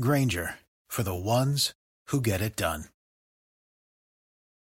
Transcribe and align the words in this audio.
Grainger 0.00 0.54
for 0.88 1.02
the 1.02 1.14
ones 1.14 1.72
who 2.08 2.20
get 2.20 2.40
it 2.40 2.54
done. 2.54 2.84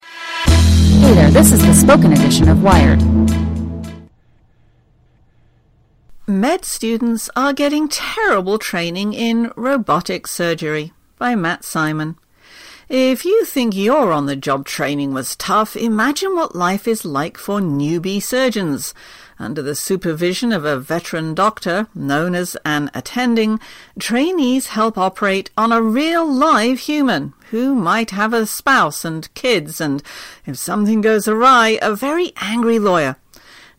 Hey 0.03 1.13
there, 1.15 1.31
this 1.31 1.51
is 1.51 1.65
the 1.65 1.73
spoken 1.73 2.13
edition 2.13 2.47
of 2.49 2.61
Wired. 2.61 3.01
Med 6.27 6.63
students 6.63 7.29
are 7.35 7.51
getting 7.51 7.89
terrible 7.89 8.59
training 8.59 9.13
in 9.13 9.51
robotic 9.55 10.27
surgery 10.27 10.93
by 11.17 11.35
Matt 11.35 11.63
Simon. 11.63 12.17
If 12.95 13.25
you 13.25 13.43
think 13.43 13.75
your 13.75 14.11
on 14.11 14.27
the 14.27 14.35
job 14.35 14.67
training 14.67 15.15
was 15.15 15.35
tough, 15.35 15.75
imagine 15.75 16.35
what 16.35 16.55
life 16.55 16.87
is 16.87 17.03
like 17.03 17.39
for 17.39 17.59
newbie 17.59 18.21
surgeons. 18.21 18.93
Under 19.39 19.63
the 19.63 19.73
supervision 19.73 20.53
of 20.53 20.63
a 20.63 20.77
veteran 20.77 21.33
doctor, 21.33 21.87
known 21.95 22.35
as 22.35 22.55
an 22.63 22.91
attending, 22.93 23.59
trainees 23.97 24.67
help 24.67 24.95
operate 24.95 25.49
on 25.57 25.71
a 25.71 25.81
real 25.81 26.31
live 26.31 26.81
human 26.81 27.33
who 27.49 27.73
might 27.73 28.11
have 28.11 28.31
a 28.31 28.45
spouse 28.45 29.03
and 29.03 29.33
kids 29.33 29.81
and, 29.81 30.03
if 30.45 30.55
something 30.55 31.01
goes 31.01 31.27
awry, 31.27 31.79
a 31.81 31.95
very 31.95 32.31
angry 32.43 32.77
lawyer. 32.77 33.15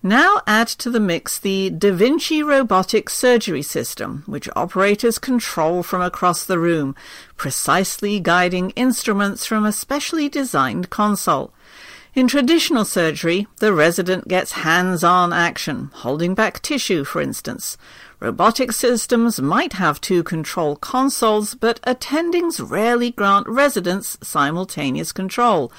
Now 0.06 0.42
add 0.46 0.68
to 0.68 0.90
the 0.90 1.00
mix 1.00 1.38
the 1.38 1.70
Da 1.70 1.90
Vinci 1.90 2.42
robotic 2.42 3.08
surgery 3.08 3.62
system, 3.62 4.22
which 4.26 4.50
operators 4.54 5.18
control 5.18 5.82
from 5.82 6.02
across 6.02 6.44
the 6.44 6.58
room, 6.58 6.94
precisely 7.38 8.20
guiding 8.20 8.68
instruments 8.76 9.46
from 9.46 9.64
a 9.64 9.72
specially 9.72 10.28
designed 10.28 10.90
console. 10.90 11.54
In 12.14 12.28
traditional 12.28 12.84
surgery, 12.84 13.46
the 13.60 13.72
resident 13.72 14.28
gets 14.28 14.52
hands-on 14.52 15.32
action, 15.32 15.90
holding 15.94 16.34
back 16.34 16.60
tissue, 16.60 17.02
for 17.02 17.22
instance. 17.22 17.78
Robotic 18.20 18.72
systems 18.72 19.40
might 19.40 19.72
have 19.72 20.00
two 20.00 20.22
control 20.22 20.76
consoles, 20.76 21.54
but 21.54 21.82
attendings 21.82 22.60
rarely 22.60 23.10
grant 23.10 23.48
residents 23.48 24.16
simultaneous 24.22 25.12
control. 25.12 25.72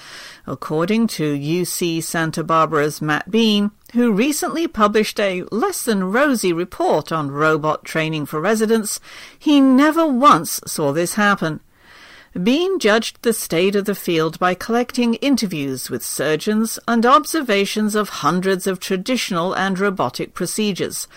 According 0.46 1.08
to 1.08 1.38
UC 1.38 2.04
Santa 2.04 2.44
Barbara's 2.44 3.02
Matt 3.02 3.32
Beane, 3.32 3.72
who 3.96 4.12
recently 4.12 4.68
published 4.68 5.20
a 5.20 5.44
less 5.52 5.84
than 5.84 6.12
rosy 6.12 6.54
report 6.54 7.12
on 7.12 7.32
robot 7.32 7.84
training 7.84 8.26
for 8.26 8.40
residents, 8.40 9.00
he 9.40 9.60
never 9.60 10.06
once 10.06 10.62
saw 10.68 10.92
this 10.92 11.16
happen. 11.16 11.60
Beane 12.42 12.80
judged 12.80 13.22
the 13.22 13.32
state 13.32 13.78
of 13.78 13.86
the 13.86 13.96
field 13.96 14.38
by 14.38 14.54
collecting 14.54 15.14
interviews 15.16 15.90
with 15.90 16.04
surgeons 16.04 16.78
and 16.86 17.06
observations 17.06 17.96
of 17.96 18.10
hundreds 18.10 18.68
of 18.68 18.82
traditional 18.82 19.54
and 19.54 19.80
robotic 19.80 20.34
procedures. 20.34 21.08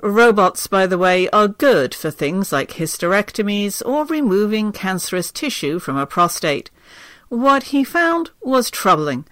Robots, 0.00 0.68
by 0.68 0.86
the 0.86 0.96
way, 0.96 1.28
are 1.30 1.48
good 1.48 1.92
for 1.92 2.12
things 2.12 2.52
like 2.52 2.70
hysterectomies 2.70 3.82
or 3.84 4.06
removing 4.06 4.70
cancerous 4.70 5.32
tissue 5.32 5.80
from 5.80 5.96
a 5.96 6.06
prostate. 6.06 6.70
What 7.28 7.64
he 7.64 7.82
found 7.82 8.30
was 8.40 8.70
troubling. 8.70 9.24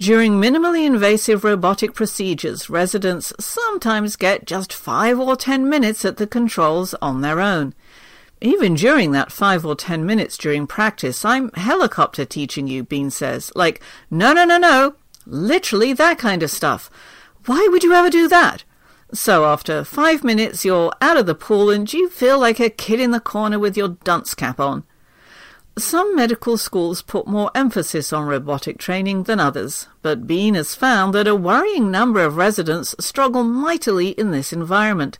During 0.00 0.34
minimally 0.34 0.84
invasive 0.84 1.44
robotic 1.44 1.94
procedures, 1.94 2.68
residents 2.68 3.32
sometimes 3.38 4.16
get 4.16 4.44
just 4.44 4.72
five 4.72 5.20
or 5.20 5.36
ten 5.36 5.68
minutes 5.68 6.04
at 6.04 6.16
the 6.16 6.26
controls 6.26 6.94
on 7.00 7.20
their 7.20 7.40
own. 7.40 7.74
Even 8.40 8.74
during 8.74 9.12
that 9.12 9.30
five 9.30 9.64
or 9.64 9.76
ten 9.76 10.04
minutes 10.04 10.36
during 10.36 10.66
practice, 10.66 11.24
I'm 11.24 11.50
helicopter 11.54 12.24
teaching 12.24 12.66
you, 12.66 12.82
Beane 12.82 13.10
says. 13.10 13.52
Like, 13.54 13.80
no, 14.10 14.32
no, 14.32 14.44
no, 14.44 14.58
no. 14.58 14.96
Literally 15.26 15.92
that 15.92 16.18
kind 16.18 16.42
of 16.42 16.50
stuff. 16.50 16.90
Why 17.46 17.68
would 17.70 17.84
you 17.84 17.94
ever 17.94 18.10
do 18.10 18.26
that? 18.28 18.64
So 19.12 19.44
after 19.44 19.84
five 19.84 20.24
minutes, 20.24 20.64
you're 20.64 20.92
out 21.00 21.16
of 21.16 21.26
the 21.26 21.36
pool 21.36 21.70
and 21.70 21.90
you 21.90 22.10
feel 22.10 22.38
like 22.38 22.58
a 22.58 22.68
kid 22.68 22.98
in 22.98 23.12
the 23.12 23.20
corner 23.20 23.60
with 23.60 23.76
your 23.76 23.88
dunce 23.88 24.34
cap 24.34 24.58
on. 24.58 24.82
Some 25.76 26.14
medical 26.14 26.56
schools 26.56 27.02
put 27.02 27.26
more 27.26 27.50
emphasis 27.52 28.12
on 28.12 28.26
robotic 28.26 28.78
training 28.78 29.24
than 29.24 29.40
others, 29.40 29.88
but 30.02 30.24
Beane 30.24 30.54
has 30.54 30.76
found 30.76 31.12
that 31.14 31.26
a 31.26 31.34
worrying 31.34 31.90
number 31.90 32.20
of 32.20 32.36
residents 32.36 32.94
struggle 33.00 33.42
mightily 33.42 34.10
in 34.10 34.30
this 34.30 34.52
environment. 34.52 35.18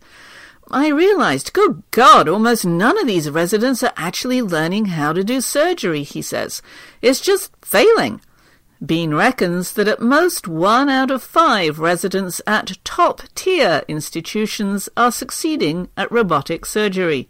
I 0.70 0.88
realized, 0.88 1.52
good 1.52 1.82
God, 1.90 2.28
almost 2.28 2.64
none 2.64 2.96
of 2.98 3.08
these 3.08 3.28
residents 3.28 3.82
are 3.82 3.92
actually 3.96 4.42
learning 4.42 4.86
how 4.86 5.12
to 5.12 5.24
do 5.24 5.40
surgery, 5.40 6.04
he 6.04 6.22
says. 6.22 6.62
It's 7.02 7.20
just 7.20 7.50
failing. 7.60 8.20
Beane 8.84 9.14
reckons 9.14 9.72
that 9.72 9.88
at 9.88 10.00
most 10.00 10.46
one 10.46 10.88
out 10.88 11.10
of 11.10 11.22
five 11.22 11.80
residents 11.80 12.40
at 12.46 12.78
top 12.84 13.22
tier 13.34 13.82
institutions 13.88 14.88
are 14.96 15.10
succeeding 15.10 15.88
at 15.96 16.12
robotic 16.12 16.64
surgery. 16.64 17.28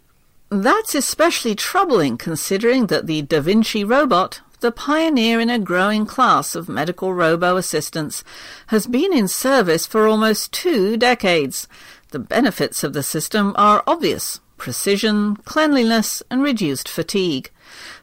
That's 0.63 0.95
especially 0.95 1.57
troubling 1.57 2.17
considering 2.17 2.87
that 2.87 3.09
the 3.09 3.23
Da 3.23 3.41
Vinci 3.41 3.83
robot, 3.83 4.41
the 4.61 4.71
pioneer 4.71 5.41
in 5.41 5.51
a 5.51 5.59
growing 5.59 6.07
class 6.07 6.55
of 6.55 6.69
medical 6.69 7.13
robo 7.13 7.57
assistants, 7.57 8.23
has 8.69 8.87
been 8.87 9.13
in 9.13 9.27
service 9.27 9.85
for 9.85 10.07
almost 10.07 10.53
two 10.53 10.97
decades. 10.97 11.67
The 12.13 12.21
benefits 12.21 12.85
of 12.85 12.93
the 12.93 13.03
system 13.03 13.53
are 13.57 13.83
obvious 13.85 14.41
precision, 14.57 15.35
cleanliness, 15.39 16.23
and 16.31 16.41
reduced 16.41 16.89
fatigue. 16.89 17.51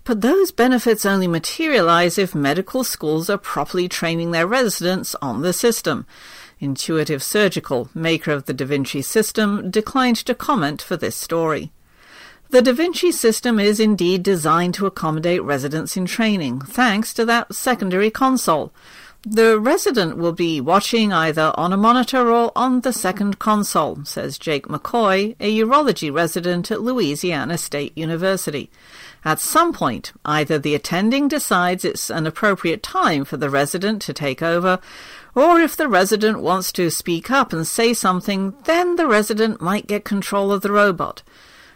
But 0.03 0.19
those 0.19 0.51
benefits 0.51 1.05
only 1.05 1.27
materialize 1.27 2.17
if 2.17 2.35
medical 2.35 2.83
schools 2.83 3.29
are 3.29 3.37
properly 3.37 3.87
training 3.87 4.31
their 4.31 4.45
residents 4.45 5.15
on 5.21 5.41
the 5.41 5.53
system. 5.53 6.05
Intuitive 6.59 7.23
Surgical, 7.23 7.89
maker 7.93 8.33
of 8.33 8.43
the 8.43 8.53
Da 8.53 8.65
Vinci 8.65 9.01
system, 9.01 9.71
declined 9.71 10.17
to 10.17 10.35
comment 10.35 10.81
for 10.81 10.97
this 10.97 11.15
story. 11.15 11.71
The 12.51 12.61
Da 12.61 12.73
Vinci 12.73 13.13
system 13.13 13.61
is 13.61 13.79
indeed 13.79 14.23
designed 14.23 14.73
to 14.73 14.85
accommodate 14.85 15.41
residents 15.41 15.95
in 15.95 16.05
training, 16.05 16.59
thanks 16.59 17.13
to 17.13 17.23
that 17.23 17.55
secondary 17.55 18.11
console. 18.11 18.73
The 19.25 19.57
resident 19.57 20.17
will 20.17 20.33
be 20.33 20.59
watching 20.59 21.13
either 21.13 21.53
on 21.55 21.71
a 21.71 21.77
monitor 21.77 22.29
or 22.29 22.51
on 22.53 22.81
the 22.81 22.91
second 22.91 23.39
console, 23.39 24.03
says 24.03 24.37
Jake 24.37 24.67
McCoy, 24.67 25.37
a 25.39 25.59
urology 25.59 26.13
resident 26.13 26.69
at 26.71 26.81
Louisiana 26.81 27.57
State 27.57 27.97
University. 27.97 28.69
At 29.23 29.39
some 29.39 29.71
point, 29.71 30.11
either 30.25 30.59
the 30.59 30.75
attending 30.75 31.29
decides 31.29 31.85
it's 31.85 32.09
an 32.09 32.27
appropriate 32.27 32.83
time 32.83 33.23
for 33.23 33.37
the 33.37 33.49
resident 33.49 34.01
to 34.01 34.13
take 34.13 34.41
over, 34.41 34.79
or 35.35 35.61
if 35.61 35.77
the 35.77 35.87
resident 35.87 36.41
wants 36.41 36.73
to 36.73 36.89
speak 36.89 37.31
up 37.31 37.53
and 37.53 37.65
say 37.65 37.93
something, 37.93 38.53
then 38.65 38.97
the 38.97 39.07
resident 39.07 39.61
might 39.61 39.87
get 39.87 40.03
control 40.03 40.51
of 40.51 40.61
the 40.61 40.71
robot. 40.73 41.23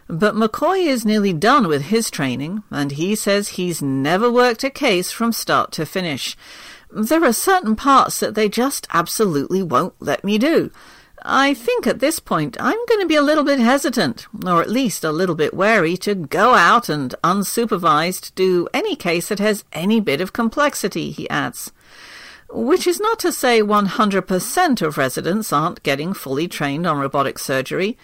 But 0.08 0.34
McCoy 0.34 0.86
is 0.86 1.04
nearly 1.04 1.32
done 1.32 1.66
with 1.66 1.82
his 1.82 2.10
training, 2.10 2.62
and 2.70 2.92
he 2.92 3.16
says 3.16 3.48
he's 3.48 3.82
never 3.82 4.30
worked 4.30 4.62
a 4.62 4.70
case 4.70 5.10
from 5.10 5.32
start 5.32 5.72
to 5.72 5.86
finish. 5.86 6.36
There 6.90 7.24
are 7.24 7.32
certain 7.32 7.74
parts 7.74 8.20
that 8.20 8.34
they 8.34 8.48
just 8.48 8.86
absolutely 8.92 9.62
won't 9.62 9.94
let 10.00 10.22
me 10.22 10.38
do. 10.38 10.70
I 11.22 11.54
think 11.54 11.88
at 11.88 11.98
this 11.98 12.20
point 12.20 12.56
I'm 12.60 12.78
going 12.86 13.00
to 13.00 13.06
be 13.06 13.16
a 13.16 13.22
little 13.22 13.42
bit 13.42 13.58
hesitant, 13.58 14.28
or 14.46 14.62
at 14.62 14.70
least 14.70 15.02
a 15.02 15.10
little 15.10 15.34
bit 15.34 15.52
wary, 15.52 15.96
to 15.98 16.14
go 16.14 16.54
out 16.54 16.88
and 16.88 17.14
unsupervised 17.24 18.32
do 18.36 18.68
any 18.72 18.94
case 18.94 19.28
that 19.28 19.40
has 19.40 19.64
any 19.72 19.98
bit 19.98 20.20
of 20.20 20.32
complexity, 20.32 21.10
he 21.10 21.28
adds. 21.28 21.72
Which 22.48 22.86
is 22.86 23.00
not 23.00 23.18
to 23.20 23.32
say 23.32 23.60
100% 23.60 24.82
of 24.82 24.98
residents 24.98 25.52
aren't 25.52 25.82
getting 25.82 26.12
fully 26.12 26.46
trained 26.46 26.86
on 26.86 27.00
robotic 27.00 27.40
surgery. 27.40 27.98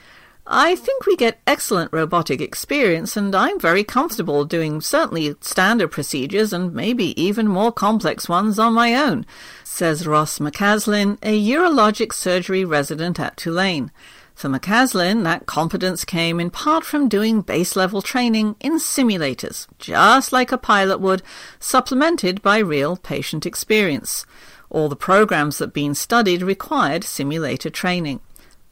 I 0.46 0.74
think 0.74 1.06
we 1.06 1.14
get 1.14 1.40
excellent 1.46 1.92
robotic 1.92 2.40
experience, 2.40 3.16
and 3.16 3.32
I'm 3.32 3.60
very 3.60 3.84
comfortable 3.84 4.44
doing 4.44 4.80
certainly 4.80 5.36
standard 5.40 5.92
procedures 5.92 6.52
and 6.52 6.74
maybe 6.74 7.20
even 7.20 7.46
more 7.46 7.70
complex 7.70 8.28
ones 8.28 8.58
on 8.58 8.72
my 8.72 8.92
own, 8.92 9.24
says 9.62 10.04
Ross 10.04 10.40
McCaslin, 10.40 11.16
a 11.22 11.40
urologic 11.40 12.12
surgery 12.12 12.64
resident 12.64 13.20
at 13.20 13.36
Tulane. 13.36 13.92
For 14.34 14.48
McCaslin, 14.48 15.22
that 15.22 15.46
competence 15.46 16.04
came 16.04 16.40
in 16.40 16.50
part 16.50 16.84
from 16.84 17.08
doing 17.08 17.42
base 17.42 17.76
level 17.76 18.02
training 18.02 18.56
in 18.58 18.78
simulators, 18.80 19.68
just 19.78 20.32
like 20.32 20.50
a 20.50 20.58
pilot 20.58 20.98
would, 20.98 21.22
supplemented 21.60 22.42
by 22.42 22.58
real 22.58 22.96
patient 22.96 23.46
experience. 23.46 24.26
All 24.70 24.88
the 24.88 24.96
programs 24.96 25.58
that 25.58 25.72
been 25.72 25.94
studied 25.94 26.42
required 26.42 27.04
simulator 27.04 27.70
training. 27.70 28.20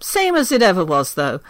Same 0.00 0.34
as 0.34 0.50
it 0.50 0.62
ever 0.62 0.84
was, 0.84 1.14
though. 1.14 1.40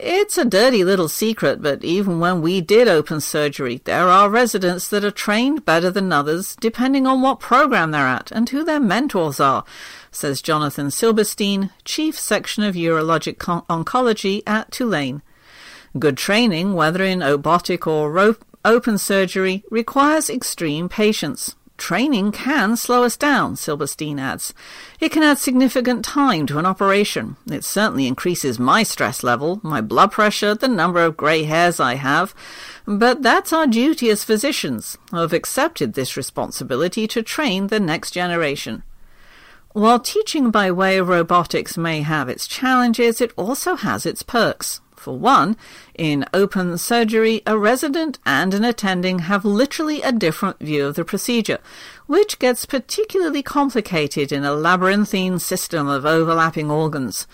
It's 0.00 0.38
a 0.38 0.44
dirty 0.44 0.84
little 0.84 1.08
secret, 1.08 1.60
but 1.60 1.82
even 1.82 2.20
when 2.20 2.40
we 2.40 2.60
did 2.60 2.86
open 2.86 3.20
surgery, 3.20 3.80
there 3.84 4.08
are 4.08 4.30
residents 4.30 4.86
that 4.88 5.04
are 5.04 5.10
trained 5.10 5.64
better 5.64 5.90
than 5.90 6.12
others, 6.12 6.54
depending 6.60 7.04
on 7.04 7.20
what 7.20 7.40
program 7.40 7.90
they're 7.90 8.06
at 8.06 8.30
and 8.30 8.48
who 8.48 8.62
their 8.62 8.78
mentors 8.78 9.40
are, 9.40 9.64
says 10.12 10.40
Jonathan 10.40 10.92
Silberstein, 10.92 11.70
Chief 11.84 12.16
Section 12.16 12.62
of 12.62 12.76
Urologic 12.76 13.38
Con- 13.38 13.64
Oncology 13.68 14.44
at 14.46 14.70
Tulane. 14.70 15.20
Good 15.98 16.16
training, 16.16 16.74
whether 16.74 17.02
in 17.02 17.18
robotic 17.18 17.86
or 17.88 18.12
ro- 18.12 18.36
open 18.64 18.98
surgery, 18.98 19.64
requires 19.68 20.30
extreme 20.30 20.88
patience. 20.88 21.56
Training 21.78 22.32
can 22.32 22.76
slow 22.76 23.04
us 23.04 23.16
down, 23.16 23.54
Silberstein 23.54 24.18
adds. 24.18 24.52
It 24.98 25.12
can 25.12 25.22
add 25.22 25.38
significant 25.38 26.04
time 26.04 26.44
to 26.48 26.58
an 26.58 26.66
operation. 26.66 27.36
It 27.48 27.64
certainly 27.64 28.08
increases 28.08 28.58
my 28.58 28.82
stress 28.82 29.22
level, 29.22 29.60
my 29.62 29.80
blood 29.80 30.10
pressure, 30.10 30.56
the 30.56 30.66
number 30.66 31.02
of 31.02 31.16
grey 31.16 31.44
hairs 31.44 31.78
I 31.78 31.94
have. 31.94 32.34
But 32.84 33.22
that's 33.22 33.52
our 33.52 33.66
duty 33.66 34.10
as 34.10 34.24
physicians, 34.24 34.98
who 35.12 35.18
have 35.18 35.32
accepted 35.32 35.94
this 35.94 36.16
responsibility 36.16 37.06
to 37.06 37.22
train 37.22 37.68
the 37.68 37.80
next 37.80 38.10
generation. 38.10 38.82
While 39.72 40.00
teaching 40.00 40.50
by 40.50 40.72
way 40.72 40.98
of 40.98 41.08
robotics 41.08 41.78
may 41.78 42.02
have 42.02 42.28
its 42.28 42.48
challenges, 42.48 43.20
it 43.20 43.32
also 43.36 43.76
has 43.76 44.04
its 44.04 44.24
perks. 44.24 44.80
For 44.98 45.16
one, 45.16 45.56
in 45.94 46.24
open 46.34 46.76
surgery, 46.76 47.42
a 47.46 47.56
resident 47.56 48.18
and 48.26 48.52
an 48.52 48.64
attending 48.64 49.20
have 49.20 49.44
literally 49.44 50.02
a 50.02 50.10
different 50.10 50.58
view 50.58 50.86
of 50.86 50.96
the 50.96 51.04
procedure, 51.04 51.58
which 52.06 52.38
gets 52.38 52.66
particularly 52.66 53.42
complicated 53.42 54.32
in 54.32 54.44
a 54.44 54.52
labyrinthine 54.52 55.38
system 55.38 55.86
of 55.86 56.04
overlapping 56.04 56.70
organs. 56.70 57.26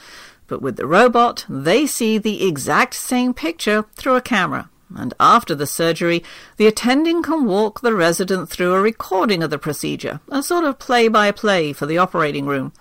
But 0.46 0.60
with 0.60 0.76
the 0.76 0.86
robot, 0.86 1.46
they 1.48 1.86
see 1.86 2.18
the 2.18 2.46
exact 2.46 2.94
same 2.94 3.32
picture 3.32 3.86
through 3.94 4.16
a 4.16 4.20
camera. 4.20 4.68
And 4.94 5.14
after 5.18 5.54
the 5.54 5.66
surgery, 5.66 6.22
the 6.58 6.66
attending 6.66 7.22
can 7.22 7.46
walk 7.46 7.80
the 7.80 7.94
resident 7.94 8.50
through 8.50 8.74
a 8.74 8.80
recording 8.80 9.42
of 9.42 9.50
the 9.50 9.58
procedure, 9.58 10.20
a 10.28 10.42
sort 10.42 10.64
of 10.64 10.78
play 10.78 11.08
by 11.08 11.30
play 11.30 11.72
for 11.72 11.86
the 11.86 11.98
operating 11.98 12.44
room. 12.46 12.72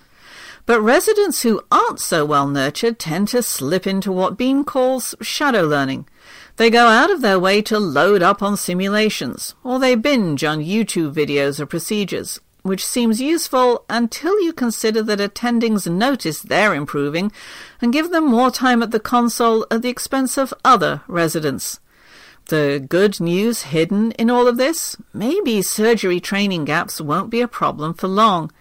But 0.65 0.81
residents 0.81 1.41
who 1.41 1.61
aren't 1.71 1.99
so 1.99 2.23
well 2.23 2.47
nurtured 2.47 2.97
tend 2.97 3.27
to 3.29 3.43
slip 3.43 3.85
into 3.85 4.11
what 4.11 4.37
Beane 4.37 4.63
calls 4.63 5.13
shadow 5.21 5.63
learning. 5.63 6.07
They 6.55 6.69
go 6.69 6.87
out 6.87 7.11
of 7.11 7.21
their 7.21 7.39
way 7.39 7.61
to 7.63 7.79
load 7.79 8.21
up 8.21 8.41
on 8.41 8.55
simulations, 8.55 9.55
or 9.63 9.77
they 9.77 9.95
binge 9.95 10.43
on 10.43 10.59
YouTube 10.59 11.13
videos 11.13 11.59
of 11.59 11.69
procedures, 11.69 12.39
which 12.61 12.85
seems 12.85 13.19
useful 13.19 13.83
until 13.89 14.39
you 14.41 14.53
consider 14.53 15.03
that 15.03 15.19
attendings 15.19 15.91
notice 15.91 16.41
they're 16.41 16.73
improving 16.73 17.31
and 17.81 17.91
give 17.91 18.11
them 18.11 18.25
more 18.25 18.49
time 18.49 18.81
at 18.81 18.91
the 18.91 18.99
console 18.99 19.65
at 19.69 19.81
the 19.81 19.89
expense 19.89 20.37
of 20.37 20.53
other 20.63 21.01
residents. 21.07 21.81
The 22.47 22.85
good 22.87 23.19
news 23.19 23.63
hidden 23.63 24.11
in 24.13 24.29
all 24.29 24.47
of 24.47 24.57
this? 24.57 24.95
Maybe 25.13 25.61
surgery 25.61 26.19
training 26.21 26.65
gaps 26.65 27.01
won't 27.01 27.29
be 27.29 27.41
a 27.41 27.47
problem 27.47 27.93
for 27.93 28.07
long. 28.07 28.51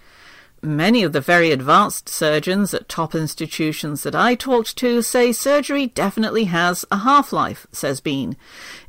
Many 0.64 1.02
of 1.02 1.12
the 1.12 1.20
very 1.20 1.50
advanced 1.50 2.08
surgeons 2.08 2.72
at 2.72 2.88
top 2.88 3.16
institutions 3.16 4.04
that 4.04 4.14
I 4.14 4.36
talked 4.36 4.76
to 4.76 5.02
say 5.02 5.32
surgery 5.32 5.88
definitely 5.88 6.44
has 6.44 6.84
a 6.88 6.98
half 6.98 7.32
life, 7.32 7.66
says 7.72 8.00
Beane. 8.00 8.36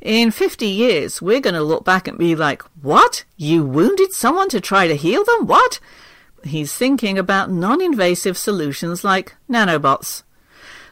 In 0.00 0.30
50 0.30 0.66
years, 0.66 1.20
we're 1.20 1.40
going 1.40 1.54
to 1.54 1.62
look 1.64 1.84
back 1.84 2.06
and 2.06 2.16
be 2.16 2.36
like, 2.36 2.62
What? 2.80 3.24
You 3.36 3.64
wounded 3.64 4.12
someone 4.12 4.48
to 4.50 4.60
try 4.60 4.86
to 4.86 4.94
heal 4.94 5.24
them? 5.24 5.48
What? 5.48 5.80
He's 6.44 6.72
thinking 6.72 7.18
about 7.18 7.50
non 7.50 7.82
invasive 7.82 8.38
solutions 8.38 9.02
like 9.02 9.34
nanobots. 9.50 10.22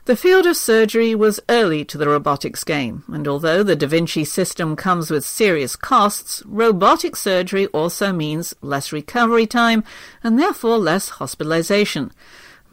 The 0.04 0.16
field 0.16 0.46
of 0.46 0.56
surgery 0.56 1.14
was 1.14 1.38
early 1.48 1.84
to 1.84 1.96
the 1.96 2.08
robotics 2.08 2.64
game, 2.64 3.04
and 3.06 3.28
although 3.28 3.62
the 3.62 3.76
Da 3.76 3.86
Vinci 3.86 4.24
system 4.24 4.74
comes 4.74 5.12
with 5.12 5.24
serious 5.24 5.76
costs, 5.76 6.42
robotic 6.44 7.14
surgery 7.14 7.68
also 7.68 8.12
means 8.12 8.52
less 8.62 8.90
recovery 8.90 9.46
time 9.46 9.84
and 10.24 10.40
therefore 10.40 10.78
less 10.78 11.08
hospitalization. 11.08 12.10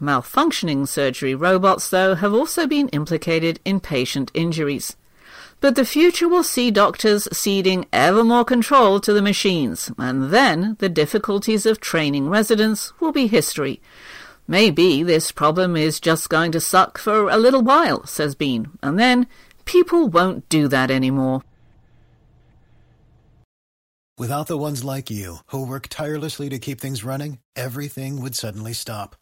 Malfunctioning 0.02 0.88
surgery 0.88 1.36
robots, 1.36 1.88
though, 1.88 2.16
have 2.16 2.34
also 2.34 2.66
been 2.66 2.88
implicated 2.88 3.60
in 3.64 3.78
patient 3.78 4.32
injuries. 4.34 4.96
But 5.60 5.76
the 5.76 5.84
future 5.84 6.28
will 6.28 6.42
see 6.42 6.72
doctors 6.72 7.28
ceding 7.30 7.86
ever 7.92 8.24
more 8.24 8.44
control 8.44 8.98
to 8.98 9.12
the 9.12 9.22
machines, 9.22 9.92
and 9.98 10.32
then 10.32 10.74
the 10.80 10.88
difficulties 10.88 11.64
of 11.64 11.78
training 11.78 12.28
residents 12.28 12.92
will 12.98 13.12
be 13.12 13.28
history. 13.28 13.80
Maybe 14.50 15.04
this 15.04 15.30
problem 15.30 15.76
is 15.76 16.00
just 16.00 16.28
going 16.28 16.50
to 16.52 16.60
suck 16.60 16.98
for 16.98 17.30
a 17.30 17.36
little 17.36 17.62
while, 17.62 18.04
says 18.04 18.34
Beane, 18.34 18.66
and 18.82 18.98
then 18.98 19.28
people 19.64 20.08
won't 20.08 20.48
do 20.48 20.66
that 20.66 20.90
anymore. 20.90 21.42
Without 24.18 24.48
the 24.48 24.58
ones 24.58 24.82
like 24.82 25.08
you, 25.08 25.36
who 25.46 25.64
work 25.64 25.86
tirelessly 25.86 26.48
to 26.48 26.58
keep 26.58 26.80
things 26.80 27.04
running, 27.04 27.38
everything 27.54 28.20
would 28.20 28.34
suddenly 28.34 28.72
stop. 28.72 29.14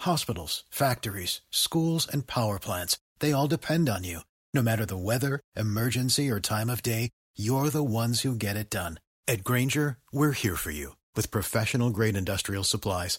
Hospitals, 0.00 0.64
factories, 0.70 1.42
schools, 1.50 2.08
and 2.10 2.26
power 2.26 2.58
plants, 2.58 2.96
they 3.18 3.32
all 3.32 3.46
depend 3.46 3.90
on 3.90 4.02
you. 4.02 4.20
No 4.54 4.62
matter 4.62 4.86
the 4.86 4.96
weather, 4.96 5.40
emergency, 5.54 6.30
or 6.30 6.40
time 6.40 6.70
of 6.70 6.82
day, 6.82 7.10
you're 7.36 7.68
the 7.68 7.84
ones 7.84 8.22
who 8.22 8.34
get 8.34 8.56
it 8.56 8.70
done. 8.70 8.98
At 9.28 9.44
Grainger, 9.44 9.98
we're 10.10 10.32
here 10.32 10.56
for 10.56 10.70
you 10.70 10.96
with 11.14 11.30
professional 11.30 11.90
grade 11.90 12.16
industrial 12.16 12.64
supplies. 12.64 13.18